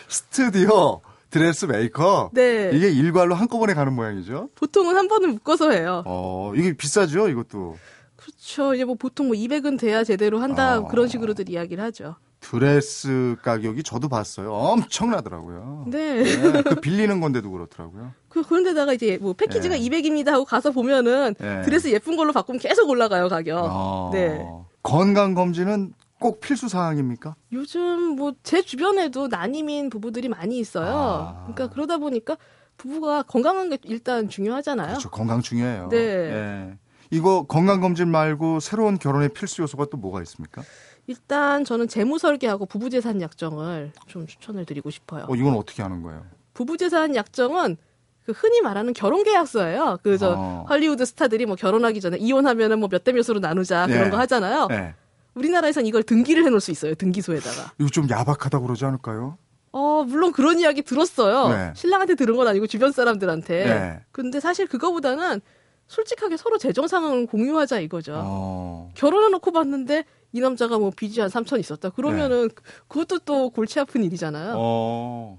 [0.08, 2.30] 스튜디오 드레스 메이크업.
[2.32, 2.70] 네.
[2.72, 4.50] 이게 일괄로 한꺼번에 가는 모양이죠.
[4.54, 6.02] 보통은 한 번은 묶어서 해요.
[6.06, 7.76] 어, 이게 비싸죠, 이것도.
[8.16, 8.74] 그렇죠.
[8.74, 10.88] 이제 뭐 보통 뭐 200은 돼야 제대로 한다 어.
[10.88, 12.16] 그런 식으로들 이야기를 하죠.
[12.40, 14.52] 드레스 가격이 저도 봤어요.
[14.52, 15.86] 엄청나더라고요.
[15.88, 16.22] 네.
[16.22, 18.12] 네, 그 빌리는 건데도 그렇더라고요.
[18.28, 19.80] 그 그런데다가 이제 뭐 패키지가 네.
[19.80, 21.62] 200입니다 하고 가서 보면은 네.
[21.62, 23.64] 드레스 예쁜 걸로 바꾸면 계속 올라가요 가격.
[23.68, 24.46] 어, 네.
[24.82, 27.37] 건강 검진은 꼭 필수 사항입니까?
[27.52, 30.87] 요즘 뭐 제 주변에도 난임인 부부들이 많이 있어요.
[30.88, 31.44] 아.
[31.46, 32.37] 그러니까 그러다 보니까
[32.76, 34.88] 부부가 건강한 게 일단 중요하잖아요.
[34.88, 35.11] 그렇죠.
[35.11, 35.88] 건강 중요해요.
[35.90, 35.96] 네.
[35.98, 36.79] 예.
[37.11, 40.62] 이거 건강검진 말고 새로운 결혼의 필수 요소가 또 뭐가 있습니까?
[41.07, 45.26] 일단 저는 재무 설계하고 부부 재산 약정을 좀 추천을 드리고 싶어요.
[45.29, 46.24] 어, 이건 어떻게 하는 거예요?
[46.55, 47.76] 부부 재산 약정은
[48.24, 49.98] 그 흔히 말하는 결혼 계약서예요.
[50.02, 50.66] 그저 어.
[50.68, 54.11] 헐리우드 스타들이 뭐 결혼하기 전에 이혼하면은 뭐 몇 대 몇으로 나누자 그런 예.
[54.11, 54.66] 거 하잖아요.
[54.66, 54.94] 네.
[55.40, 56.94] 우리나라에선 이걸 등기를 해놓을 수 있어요.
[56.94, 57.72] 등기소에다가.
[57.79, 59.38] 이거 좀 야박하다고 그러지 않을까요?
[59.72, 61.49] 어 물론 그런 이야기 들었어요.
[61.55, 61.72] 네.
[61.77, 63.64] 신랑한테 들은 건 아니고 주변 사람들한테.
[63.64, 64.01] 네.
[64.11, 65.42] 근데 사실 그거보다는
[65.88, 68.14] 솔직하게 서로 재정 상황을 공유하자 이거죠.
[68.16, 68.90] 어.
[68.94, 71.90] 결혼해놓고 봤는데 이 남자가 뭐 빚이 한 3천 있었다.
[71.90, 72.55] 그러면은 네.
[72.88, 74.55] 그것도 또 골치 아픈 일이잖아요.
[74.57, 75.38] 어.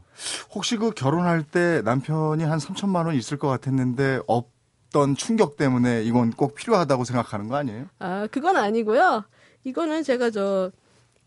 [0.53, 6.31] 혹시 그 결혼할 때 남편이 한 3천만 원 있을 것 같았는데 없던 충격 때문에 이건
[6.31, 7.87] 꼭 필요하다고 생각하는 거 아니에요?
[7.99, 9.25] 아, 그건 아니고요.
[9.67, 10.71] 이거는 제가 저,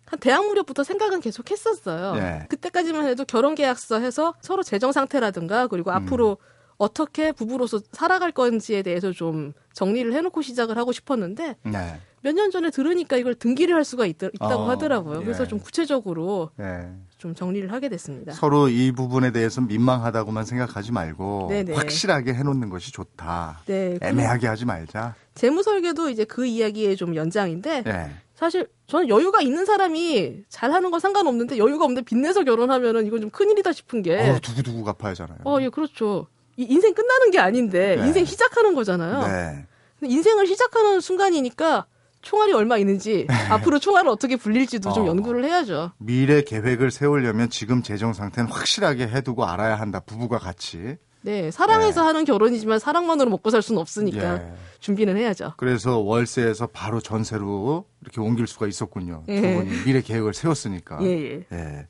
[0.07, 2.15] 한 대학 무렵부터 생각은 계속 했었어요.
[2.15, 2.47] 네.
[2.49, 6.39] 그때까지만 해도 결혼 계약서 해서 서로 재정 상태라든가 그리고 앞으로
[6.79, 12.01] 어떻게 부부로서 살아갈 건지에 대해서 좀 정리를 해놓고 시작을 하고 싶었는데 네.
[12.23, 15.21] 몇년 전에 들으니까 이걸 등기를 할 수가 있, 다고 어, 하더라고요.
[15.21, 15.49] 그래서 예.
[15.49, 16.91] 좀 구체적으로 네.
[17.19, 18.33] 좀 정리를 하게 됐습니다.
[18.33, 21.75] 서로 이 부분에 대해서 민망하다고만 생각하지 말고 네네.
[21.75, 23.61] 확실하게 해놓는 것이 좋다.
[23.67, 23.99] 네.
[24.01, 25.15] 그 애매하게 하지 말자.
[25.35, 28.11] 재무 설계도 이제 그 이야기의 좀 연장인데 네.
[28.41, 33.75] 사실 저는 여유가 있는 사람이 잘하는 건 상관없는데 여유가 없는데 빚내서 결혼하면은 이건 좀 큰일이다
[33.75, 35.41] 싶은 게 어, 두고두고 갚아야잖아요.
[35.45, 36.27] 어, 예, 그렇죠.
[36.57, 38.07] 이 인생 끝나는 게 아닌데 네.
[38.07, 39.27] 인생 시작하는 거잖아요.
[39.27, 39.67] 네.
[40.01, 41.85] 근데 인생을 시작하는 순간이니까
[42.23, 45.09] 총알이 얼마 있는지 앞으로 총알을 어떻게 불릴지도 좀 어.
[45.09, 45.93] 연구를 해야죠.
[45.99, 50.01] 미래 계획을 세우려면 지금 재정 상태는 확실하게 해두고 알아야 한다.
[50.01, 50.97] 부부가 같이.
[51.23, 54.53] 네, 사랑해서 하는 결혼이지만 사랑만으로 먹고 살 수는 없으니까 예.
[54.81, 55.55] 준비는 해야죠.
[55.59, 59.25] 그래서 월세에서 바로 전세로 이렇게 옮길 수가 있었군요.
[59.27, 59.55] 두 예.
[59.57, 60.99] 분이 미래 계획을 세웠으니까.
[61.03, 61.45] 예, 예.
[61.53, 61.87] 예.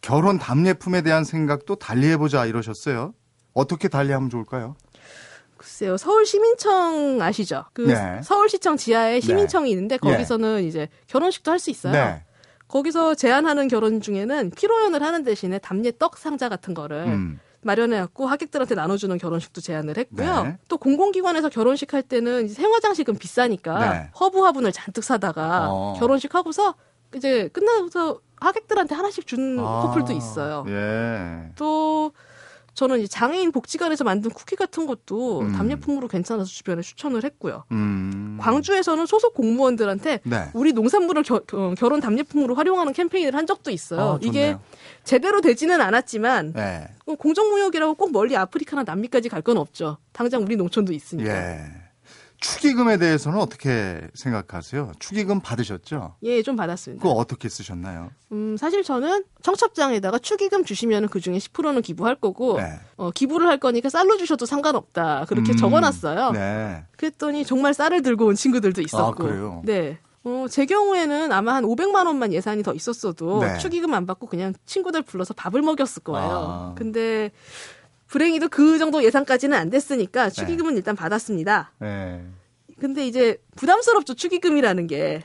[0.00, 3.12] 결혼 답례품에 대한 생각도 달리해보자 이러셨어요.
[3.52, 4.76] 어떻게 달리하면 좋을까요?
[5.58, 7.66] 글쎄요, 서울 시민청 아시죠?
[7.74, 8.22] 그 네.
[8.22, 9.20] 서울시청 지하에 네.
[9.20, 11.92] 시민청이 있는데 거기서는 이제 결혼식도 할 수 있어요.
[11.92, 12.24] 네.
[12.66, 17.40] 거기서 제안하는 결혼 중에는 피로연을 하는 대신에 답례 떡 상자 같은 거를 음.
[17.62, 20.42] 마련해갖고 하객들한테 나눠주는 결혼식도 제안을 했고요.
[20.44, 20.58] 네.
[20.68, 24.10] 또 공공기관에서 결혼식 할 때는 생화장식은 비싸니까 네.
[24.18, 25.96] 허브 화분을 잔뜩 사다가 어.
[25.98, 26.74] 결혼식 하고서
[27.14, 30.64] 이제 끝나서 하객들한테 하나씩 준 아, 커플도 있어요.
[30.68, 31.50] 예.
[31.56, 32.12] 또
[32.80, 35.52] 저는 이제 장애인 복지관에서 만든 쿠키 같은 것도 음.
[35.52, 37.64] 답례품으로 괜찮아서 주변에 추천을 했고요.
[37.72, 38.38] 음.
[38.40, 40.48] 광주에서는 소속 공무원들한테 네.
[40.54, 44.00] 우리 농산물을 겨- 겨- 결혼 답례품으로 활용하는 캠페인을 한 적도 있어요.
[44.14, 44.56] 아, 이게.
[45.04, 46.88] 제대로 되지는 않았지만 네.
[47.04, 49.98] 어, 공정무역이라고 꼭 멀리 아프리카나 남미까지 갈 건 없죠.
[50.12, 51.30] 당장 우리 농촌도 있으니까.
[51.30, 51.60] 예.
[52.40, 54.92] 축의금에 대해서는 어떻게 생각하세요?
[54.98, 56.16] 축의금 받으셨죠?
[56.22, 57.02] 예, 좀 받았습니다.
[57.02, 58.10] 그거 어떻게 쓰셨나요?
[58.32, 62.80] 음, 사실 저는 청첩장에다가 축의금 주시면 그 중에 10%는 기부할 거고, 네.
[62.96, 65.26] 어, 기부를 할 거니까 쌀로 주셔도 상관없다.
[65.28, 66.32] 그렇게 음, 적어놨어요.
[66.32, 66.84] 네.
[66.96, 69.04] 그랬더니 정말 쌀을 들고 온 친구들도 있었고.
[69.06, 69.62] 아, 그래요?
[69.64, 69.98] 네.
[70.24, 73.58] 어, 제 경우에는 아마 한 500만 원만 예산이 더 있었어도 네.
[73.58, 76.30] 축의금 안 받고 그냥 친구들 불러서 밥을 먹였을 거예요.
[76.30, 76.74] 아.
[76.76, 77.30] 근데
[78.10, 81.72] 불행히도 그 정도 예산까지는 안 됐으니까 축의금은 일단 받았습니다.
[81.78, 82.24] 네.
[82.80, 85.22] 근데 이제 부담스럽죠 축의금이라는 게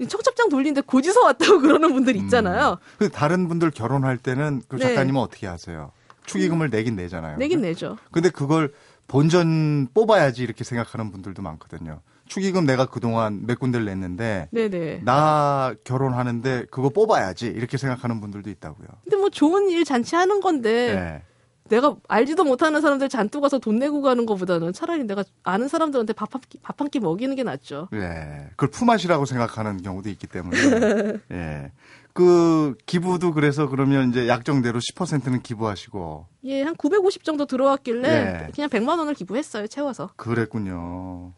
[0.00, 2.78] 청첩장 돌리는데 고지서 왔다고 그러는 분들 있잖아요.
[2.98, 4.88] 그 다른 분들 결혼할 때는 그 네.
[4.88, 5.92] 작가님은 어떻게 하세요?
[6.24, 7.36] 축의금을 내긴 내잖아요.
[7.36, 7.98] 내긴 내죠.
[8.10, 8.72] 근데 그걸
[9.06, 12.00] 본전 뽑아야지 이렇게 생각하는 분들도 많거든요.
[12.26, 15.02] 축의금 내가 그동안 몇 군데를 냈는데 네네.
[15.04, 18.86] 나 결혼하는데 그거 뽑아야지 이렇게 생각하는 분들도 있다고요.
[19.04, 21.27] 근데 뭐 좋은 일 잔치 하는 건데 네.
[21.68, 26.30] 내가 알지도 못하는 사람들 잔뜩 와서 돈 내고 가는 것보다는 차라리 내가 아는 사람들한테 밥
[26.34, 27.88] 한 끼 밥 한 끼 먹이는 게 낫죠.
[27.94, 28.46] 예.
[28.50, 30.56] 그걸 품앗이라고 생각하는 경우도 있기 때문에.
[31.32, 31.72] 예.
[32.14, 38.48] 그 기부도 그래서 그러면 이제 약정대로 10%는 기부하시고 예, 한 950 정도 들어왔길래 네.
[38.54, 39.66] 그냥 100만 원을 기부했어요.
[39.68, 40.10] 채워서.
[40.16, 41.32] 그랬군요.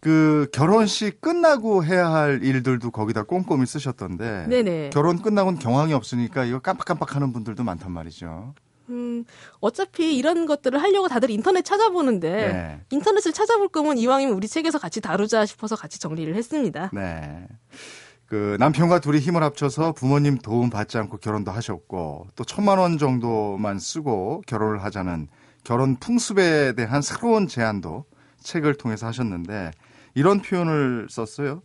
[0.00, 4.46] 그 결혼식 끝나고 해야 할 일들도 거기다 꼼꼼히 쓰셨던데.
[4.48, 4.90] 네네.
[4.92, 8.54] 결혼 끝나고는 경황이 없으니까 이거 깜빡깜빡 하는 분들도 많단 말이죠.
[8.90, 9.24] 음,
[9.60, 12.80] 어차피 이런 것들을 하려고 다들 인터넷 찾아보는데 네.
[12.90, 16.90] 인터넷을 찾아볼 거면 이왕이면 우리 책에서 같이 다루자 싶어서 같이 정리를 했습니다.
[16.92, 17.46] 네.
[18.26, 23.78] 그 남편과 둘이 힘을 합쳐서 부모님 도움 받지 않고 결혼도 하셨고 또 천만 원 정도만
[23.78, 25.28] 쓰고 결혼을 하자는
[25.62, 28.04] 결혼 풍습에 대한 새로운 제안도
[28.40, 29.70] 책을 통해서 하셨는데
[30.14, 31.62] 이런 표현을 썼어요.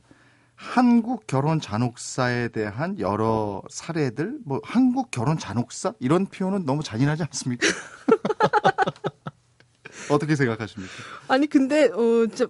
[0.60, 7.66] 한국 결혼 잔혹사에 대한 여러 사례들, 뭐 한국 결혼 잔혹사 이런 표현은 너무 잔인하지 않습니까?
[10.12, 10.94] 어떻게 생각하십니까?
[11.30, 12.50] 아니 근데 어, 저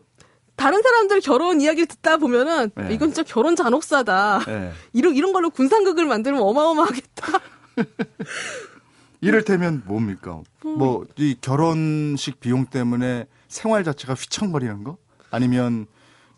[0.56, 2.96] 다른 사람들 결혼 이야기를 듣다 보면은 네.
[2.96, 4.40] 이건 진짜 결혼 잔혹사다.
[4.48, 4.72] 네.
[4.92, 7.40] 이런 이런 걸로 군상극을 만들면 어마어마하겠다.
[9.22, 10.42] 이를테면 뭡니까?
[10.64, 14.98] 뭐이 결혼식 비용 때문에 생활 자체가 휘청거리는 거?
[15.30, 15.86] 아니면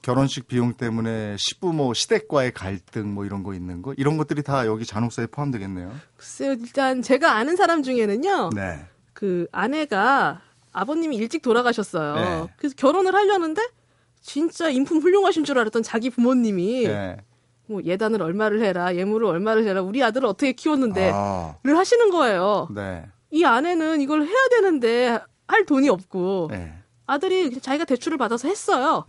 [0.02, 4.86] 결혼식 비용 때문에 시부모 시댁과의 갈등 뭐 이런 거 있는 거 이런 것들이 다 여기
[4.86, 5.92] 잔혹사에 포함되겠네요.
[6.18, 8.86] 글쎄요, 일단 제가 아는 사람 중에는요, 네.
[9.14, 10.42] 그 아내가
[10.74, 12.16] 아버님이 일찍 돌아가셨어요.
[12.16, 12.54] 네.
[12.58, 13.62] 그래서 결혼을 하려는데
[14.22, 17.18] 진짜 인품 훌륭하신 줄 알았던 자기 부모님이 네.
[17.68, 22.68] 뭐 예단을 얼마를 해라, 예물을 얼마를 해라, 우리 아들을 어떻게 키웠는데 아, 를 하시는 거예요.
[22.74, 23.06] 네.
[23.30, 26.74] 이 아내는 이걸 해야 되는데 할 돈이 없고 네.
[27.06, 29.06] 아들이 자기가 대출을 받아서 했어요.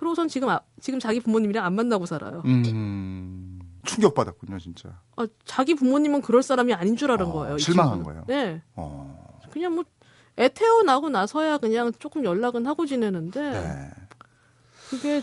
[0.00, 0.02] 네.
[0.02, 2.42] 그러고선 지금 아- 지금 자기 부모님이랑 안 만나고 살아요.
[2.46, 3.60] 음.
[3.84, 4.98] 충격 받았군요, 진짜.
[5.16, 7.56] 아, 자기 부모님은 그럴 사람이 아닌 줄 알은 어, 거예요.
[7.56, 8.02] 이 실망한.
[8.02, 8.24] 거예요?
[8.26, 9.38] 네, 어.
[9.52, 9.84] 그냥 뭐
[10.38, 13.90] 애 태어나고 나서야 그냥 조금 연락은 하고 지내는데 네.
[14.88, 15.20] 그게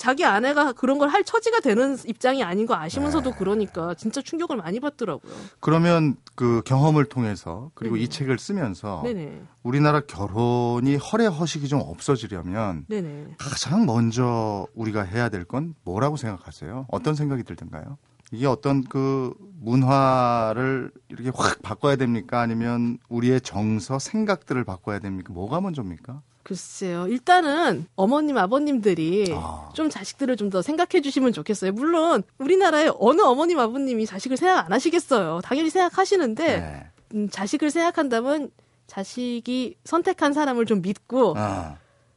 [0.00, 3.36] 자기 아내가 그런 걸 할 처지가 되는 입장이 아닌 거 아시면서도 네.
[3.38, 5.32] 그러니까 진짜 충격을 많이 받더라고요.
[5.60, 8.04] 그러면 그 경험을 통해서 그리고 네네.
[8.04, 13.34] 이 책을 쓰면서 네네, 우리나라 결혼이 허례 허식이 좀 없어지려면 네네.
[13.38, 16.86] 가장 먼저 우리가 해야 될 건 뭐라고 생각하세요?
[16.90, 17.98] 어떤 생각이 들던가요?
[18.32, 22.40] 이게 어떤 그 문화를 이렇게 확 바꿔야 됩니까?
[22.40, 25.32] 아니면 우리의 정서, 생각들을 바꿔야 됩니까?
[25.32, 26.22] 뭐가 먼저입니까?
[26.50, 27.06] 글쎄요.
[27.06, 29.70] 일단은 어머님, 아버님들이 아.
[29.72, 31.70] 좀 자식들을 좀 더 생각해 주시면 좋겠어요.
[31.70, 35.40] 물론 우리나라에 어느 어머님, 아버님이 자식을 생각 안 하시겠어요.
[35.44, 36.86] 당연히 생각하시는데 네.
[37.14, 38.50] 음, 자식을 생각한다면
[38.88, 41.76] 자식이 선택한 사람을 좀 믿고 아,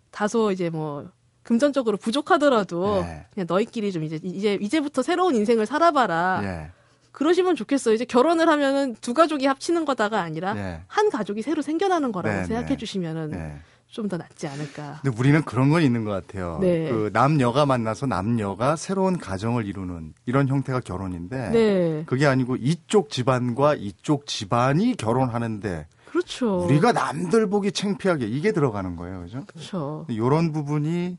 [0.09, 1.11] 다소 이제 뭐
[1.43, 3.27] 금전적으로 부족하더라도 네.
[3.35, 6.39] 그냥 너희끼리 좀 이제 이제 이제부터 새로운 인생을 살아봐라.
[6.43, 6.71] 예.
[7.11, 7.93] 그러시면 좋겠어요.
[7.93, 10.81] 이제 결혼을 하면은 두 가족이 합치는 거다가 아니라 예.
[10.87, 12.77] 한 가족이 새로 생겨나는 거라고 네, 생각해 네.
[12.77, 13.59] 주시면은 네.
[13.93, 14.99] 좀 더 낫지 않을까.
[15.03, 16.57] 근데 우리는 그런 건 있는 것 같아요.
[16.59, 16.89] 네.
[16.89, 22.03] 그 남녀가 만나서 남녀가 새로운 가정을 이루는 이런 형태가 결혼인데 네.
[22.07, 26.65] 그게 아니고 이쪽 집안과 이쪽 집안이 결혼하는데 그렇죠.
[26.65, 29.21] 우리가 남들 보기 창피하게 이게 들어가는 거예요.
[29.21, 29.45] 그죠?
[29.45, 30.05] 그렇죠.
[30.09, 31.17] 이런 부분이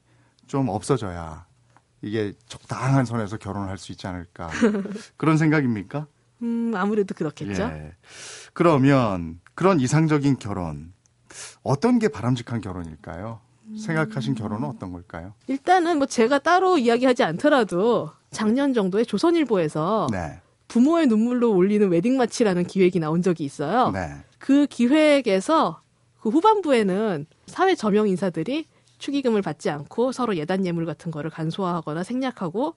[0.48, 1.46] 좀 없어져야
[2.02, 4.50] 이게 적당한 선에서 결혼을 할 수 있지 않을까.
[5.16, 6.06] 그런 생각입니까?
[6.42, 7.62] 음, 아무래도 그렇겠죠.
[7.62, 7.92] 예.
[8.52, 10.92] 그러면 그런 이상적인 결혼
[11.64, 13.40] 어떤 게 바람직한 결혼일까요?
[13.79, 15.33] 생각하신 결혼은 어떤 걸까요?
[15.48, 20.40] 일단은 뭐 제가 따로 이야기하지 않더라도 작년 정도에 조선일보에서 네.
[20.68, 23.90] 부모의 눈물로 올리는 웨딩 마치라는 기획이 나온 적이 있어요.
[23.90, 24.11] 네.
[24.38, 25.81] 그 기획에서
[26.20, 28.66] 그 후반부에는 사회 저명 인사들이
[28.98, 32.74] 축의금을 받지 않고 서로 예단 예물 같은 거를 간소화하거나 생략하고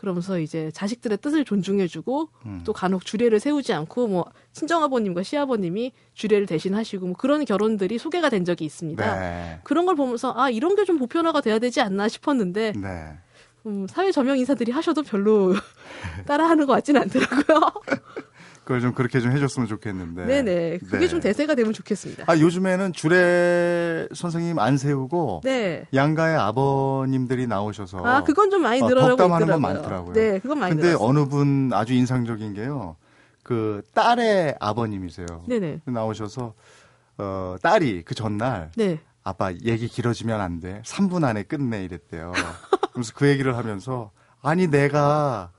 [0.00, 2.62] 그러면서 이제 자식들의 뜻을 존중해주고 음.
[2.64, 8.46] 또 간혹 주례를 세우지 않고 뭐 친정아버님과 시아버님이 주례를 대신하시고 뭐 그런 결혼들이 소개가 된
[8.46, 9.20] 적이 있습니다.
[9.20, 9.60] 네.
[9.62, 13.18] 그런 걸 보면서 아 이런 게 좀 보편화가 돼야 되지 않나 싶었는데 네.
[13.66, 15.54] 음, 사회 저명 인사들이 하셔도 별로
[16.26, 17.60] 따라하는 것 같지는 않더라고요.
[18.70, 20.26] 그걸 좀 그렇게 좀 해줬으면 좋겠는데.
[20.26, 21.08] 네네 그게 네.
[21.08, 22.22] 좀 대세가 되면 좋겠습니다.
[22.28, 25.86] 아 요즘에는 주례 선생님 안 세우고 네.
[25.92, 29.60] 양가의 아버님들이 나오셔서 아 그건 좀 많이 어, 늘어나고 덕담하는 있더라고요.
[29.60, 30.12] 건 많더라고요.
[30.12, 31.04] 네, 그건 많이 근데 늘었어요.
[31.04, 32.94] 어느 분 아주 인상적인 게요.
[33.42, 35.26] 그 딸의 아버님이세요.
[35.48, 35.80] 네네.
[35.86, 36.54] 나오셔서
[37.18, 39.00] 어 딸이 그 전날 네.
[39.24, 40.80] 아빠 얘기 길어지면 안 돼.
[40.84, 42.30] 3분 안에 끝내 이랬대요.
[42.94, 45.50] 그래서 그 얘기를 하면서 아니 내가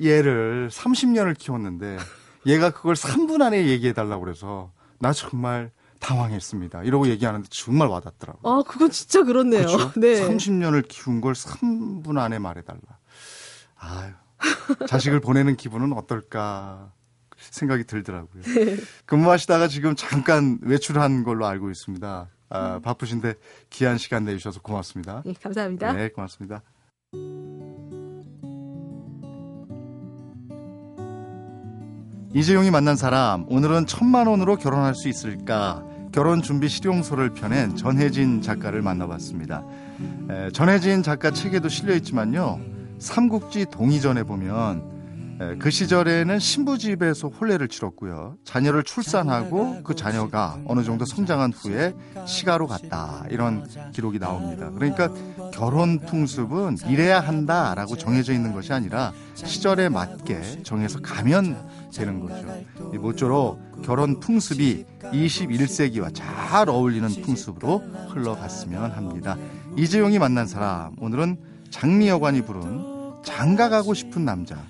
[0.00, 1.98] 얘를 30년을 키웠는데
[2.46, 6.82] 얘가 그걸 3분 안에 얘기해 달라고 그래서 나 정말 당황했습니다.
[6.82, 8.52] 이러고 얘기하는데 정말 와닿더라고요.
[8.52, 9.66] 아 그건 진짜 그렇네요.
[9.66, 9.92] 그렇죠?
[9.98, 10.20] 네.
[10.20, 12.80] 30년을 키운 걸 3분 안에 말해달라.
[13.76, 14.12] 아유,
[14.88, 16.92] 자식을 보내는 기분은 어떨까
[17.36, 18.42] 생각이 들더라고요.
[18.42, 18.76] 네.
[19.06, 22.28] 근무하시다가 지금 잠깐 외출한 걸로 알고 있습니다.
[22.30, 22.34] 음.
[22.50, 23.34] 아, 바쁘신데
[23.70, 25.22] 귀한 시간 내주셔서 고맙습니다.
[25.24, 25.92] 네, 감사합니다.
[25.92, 26.62] 네, 고맙습니다.
[32.34, 35.84] 이재용이 만난 사람, 오늘은 천만 원으로 결혼할 수 있을까?
[36.10, 39.62] 결혼 준비 실용서를 펴낸 전혜진 작가를 만나봤습니다.
[40.30, 42.58] 에, 전혜진 작가 책에도 실려 있지만요.
[42.98, 44.93] 삼국지 동이전에 보면 에,
[45.58, 48.36] 그 시절에는 신부 집에서 혼례를 치렀고요.
[48.44, 51.94] 자녀를 출산하고 그 자녀가 어느 정도 성장한 후에
[52.26, 53.24] 시가로 갔다.
[53.30, 54.70] 이런 기록이 나옵니다.
[54.70, 55.12] 그러니까
[55.52, 61.56] 결혼 풍습은 이래야 한다라고 정해져 있는 것이 아니라 시절에 맞게 정해서 가면
[61.92, 62.46] 되는 거죠.
[62.92, 67.78] 이 모쪼록 결혼 풍습이 21세기와 잘 어울리는 풍습으로
[68.10, 69.36] 흘러갔으면 합니다.
[69.76, 71.36] 이재용이 만난 사람, 오늘은
[71.70, 72.93] 장미여관이 부른
[73.24, 74.64] 장가 가고 싶은 남자,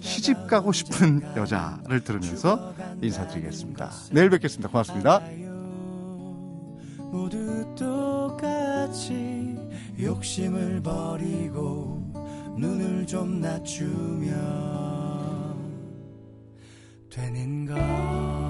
[0.00, 3.90] 시집 가고 싶은 여자를 들으면서 인사드리겠습니다.
[4.12, 4.68] 내일 뵙겠습니다.
[4.68, 5.22] 고맙습니다.
[7.10, 9.56] 모두 똑같이
[10.00, 12.00] 욕심을 버리고
[12.56, 14.30] 눈을 좀 낮추면
[17.10, 18.49] 되는 것